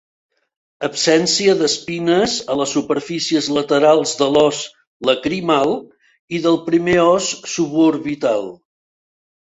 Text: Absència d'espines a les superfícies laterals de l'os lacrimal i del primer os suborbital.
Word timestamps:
Absència 0.85 1.53
d'espines 1.59 2.37
a 2.53 2.55
les 2.61 2.73
superfícies 2.77 3.49
laterals 3.57 4.13
de 4.23 4.29
l'os 4.37 4.63
lacrimal 5.11 5.77
i 6.39 6.43
del 6.47 6.61
primer 6.71 6.97
os 7.15 7.31
suborbital. 7.55 8.51